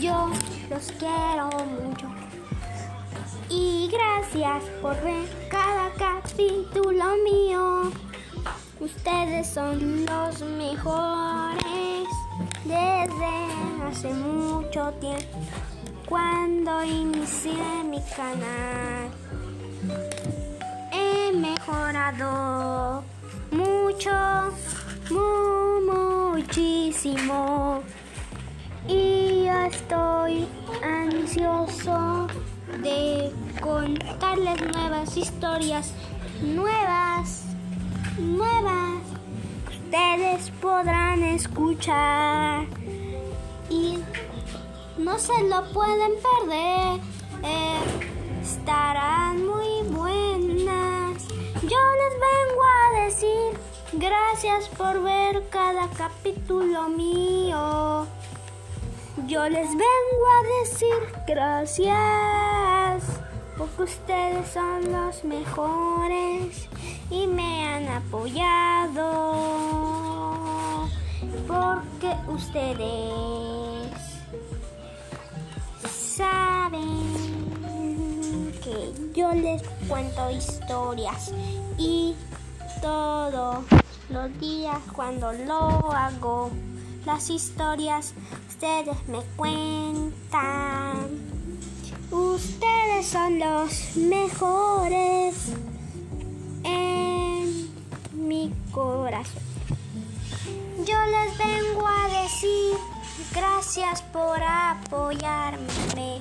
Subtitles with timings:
[0.00, 0.30] Yo
[0.70, 2.06] los quiero mucho.
[3.48, 7.90] Y gracias por ver cada capítulo mío.
[8.78, 12.06] Ustedes son los mejores
[12.64, 13.48] desde
[13.88, 15.40] hace mucho tiempo
[16.08, 19.10] cuando inicié mi canal.
[20.92, 23.02] He mejorado
[23.50, 24.52] mucho,
[26.36, 27.82] muchísimo
[29.68, 30.46] estoy
[30.82, 32.26] ansioso
[32.82, 35.92] de contarles nuevas historias,
[36.40, 37.44] nuevas,
[38.18, 39.02] nuevas.
[39.70, 42.66] Ustedes podrán escuchar
[43.68, 43.98] y
[44.96, 47.00] no se lo pueden perder.
[47.42, 51.28] Eh, estarán muy buenas.
[51.62, 53.60] Yo les vengo a decir
[53.92, 58.06] gracias por ver cada capítulo mío.
[59.28, 63.04] Yo les vengo a decir gracias
[63.58, 66.66] porque ustedes son los mejores
[67.10, 69.04] y me han apoyado.
[71.46, 73.92] Porque ustedes
[75.84, 77.12] saben
[78.64, 81.34] que yo les cuento historias
[81.76, 82.16] y
[82.80, 83.62] todos
[84.08, 86.50] los días cuando lo hago
[87.08, 88.12] las historias
[88.50, 91.08] ustedes me cuentan.
[92.10, 95.34] Ustedes son los mejores
[96.64, 97.70] en
[98.12, 99.42] mi corazón.
[100.84, 102.76] Yo les vengo a decir
[103.34, 106.20] gracias por apoyarme.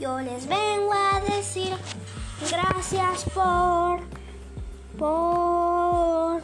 [0.00, 1.76] Yo les vengo a decir
[2.50, 4.00] gracias por,
[4.98, 6.40] por,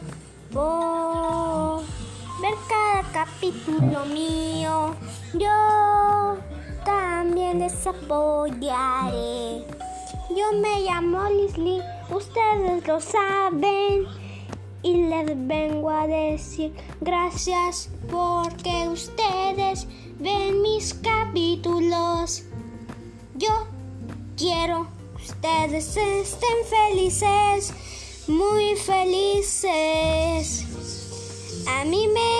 [3.45, 4.95] capítulo mío.
[5.33, 6.37] Yo
[6.83, 9.63] también les apoyaré.
[10.35, 11.79] Yo me llamo Lisly,
[12.09, 14.07] ustedes lo saben.
[14.81, 19.87] Y les vengo a decir gracias porque ustedes
[20.19, 22.43] ven mis capítulos.
[23.35, 23.67] Yo
[24.37, 27.73] quiero que ustedes estén felices,
[28.27, 30.65] muy felices.
[31.67, 32.34] A mí me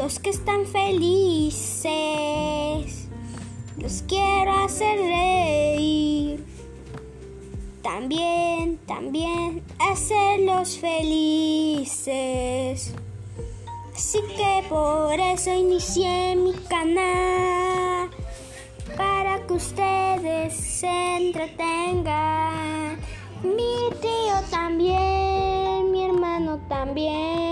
[0.00, 1.90] los que están felices.
[3.76, 6.42] Los quiero hacer reír.
[7.82, 12.04] También, también hacerlos felices.
[13.94, 18.08] Así que por eso inicié mi canal.
[18.96, 22.98] Para que ustedes se entretengan.
[23.42, 27.49] Mi tío también, mi hermano también.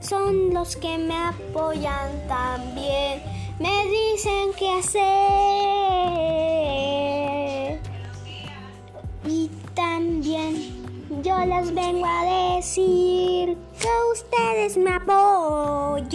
[0.00, 3.22] Son los que me apoyan también.
[3.58, 5.00] Me dicen qué hacer.
[9.24, 10.80] Y también
[11.22, 12.24] yo les vengo a
[12.56, 16.08] decir que ustedes me apoyan.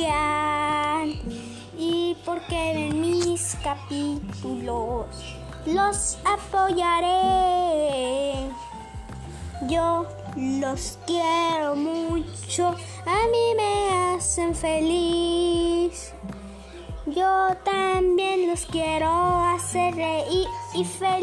[1.78, 5.06] Y porque ven mis capítulos,
[5.68, 8.50] los apoyaré.
[9.70, 12.68] Yo los quiero mucho,
[13.06, 16.14] a mí me hacen feliz.
[17.06, 21.16] Yo también los quiero hacer reír y felices.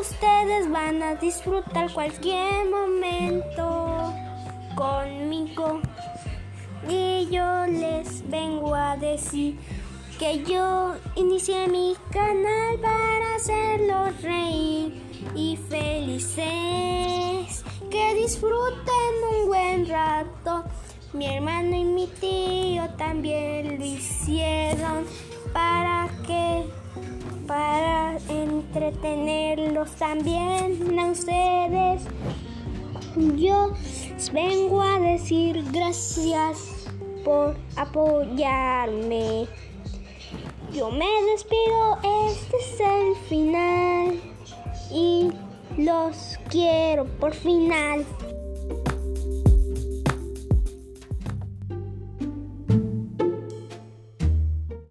[0.00, 4.12] Ustedes van a disfrutar cualquier momento
[4.74, 5.80] conmigo.
[6.88, 9.56] Y yo les vengo a decir
[10.18, 16.44] que yo inicié mi canal para hacerlos reír y felices.
[17.90, 20.64] Que disfruten un buen rato.
[21.12, 25.04] Mi hermano y mi tío también lo hicieron
[25.52, 26.64] para que
[27.46, 32.02] para entretenerlos también a ustedes.
[33.36, 33.74] Yo
[34.32, 36.88] vengo a decir gracias
[37.24, 39.46] por apoyarme.
[40.72, 41.98] Yo me despido,
[42.32, 44.31] este es el final
[44.92, 45.30] y
[45.78, 48.04] los quiero por final.